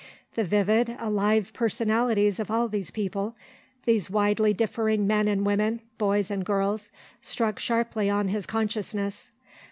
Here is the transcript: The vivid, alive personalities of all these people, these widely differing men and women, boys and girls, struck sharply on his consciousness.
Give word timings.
The 0.33 0.43
vivid, 0.43 0.95
alive 0.97 1.53
personalities 1.53 2.39
of 2.39 2.49
all 2.49 2.67
these 2.67 2.89
people, 2.89 3.35
these 3.85 4.09
widely 4.09 4.51
differing 4.51 5.05
men 5.05 5.27
and 5.27 5.45
women, 5.45 5.79
boys 5.99 6.31
and 6.31 6.43
girls, 6.43 6.89
struck 7.21 7.59
sharply 7.59 8.09
on 8.09 8.29
his 8.29 8.47
consciousness. 8.47 9.29